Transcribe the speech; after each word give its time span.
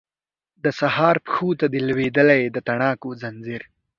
د 0.63 0.65
سهار 0.79 1.15
پښو 1.25 1.49
ته 1.59 1.65
دی 1.73 1.79
لویدلی 1.89 2.41
د 2.55 2.57
تڼاکو 2.67 3.09
ځنځیر 3.21 3.63